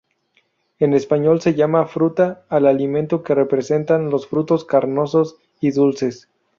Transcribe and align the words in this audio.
En 0.79 0.95
español 0.95 1.41
se 1.41 1.53
llama 1.53 1.85
fruta 1.85 2.43
al 2.49 2.65
alimento 2.65 3.21
que 3.21 3.35
representan 3.35 4.09
los 4.09 4.25
frutos 4.25 4.65
carnosos 4.65 5.35
y 5.59 5.69
dulces. 5.69 6.27